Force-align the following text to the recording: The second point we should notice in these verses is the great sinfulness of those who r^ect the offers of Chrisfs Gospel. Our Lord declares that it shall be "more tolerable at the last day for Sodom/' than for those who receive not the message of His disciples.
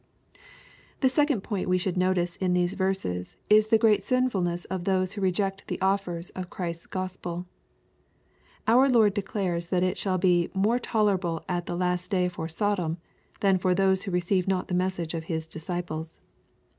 The 1.01 1.09
second 1.09 1.41
point 1.43 1.69
we 1.69 1.77
should 1.77 1.95
notice 1.95 2.35
in 2.37 2.53
these 2.53 2.73
verses 2.73 3.37
is 3.51 3.67
the 3.67 3.77
great 3.77 4.03
sinfulness 4.03 4.65
of 4.65 4.83
those 4.85 5.13
who 5.13 5.21
r^ect 5.21 5.59
the 5.67 5.79
offers 5.79 6.31
of 6.31 6.49
Chrisfs 6.49 6.89
Gospel. 6.89 7.45
Our 8.67 8.89
Lord 8.89 9.13
declares 9.13 9.67
that 9.67 9.83
it 9.83 9.99
shall 9.99 10.17
be 10.17 10.49
"more 10.55 10.79
tolerable 10.79 11.45
at 11.47 11.67
the 11.67 11.77
last 11.77 12.09
day 12.09 12.29
for 12.29 12.47
Sodom/' 12.47 12.97
than 13.41 13.59
for 13.59 13.75
those 13.75 14.01
who 14.05 14.09
receive 14.11 14.47
not 14.47 14.69
the 14.69 14.73
message 14.73 15.13
of 15.13 15.25
His 15.25 15.45
disciples. 15.45 16.19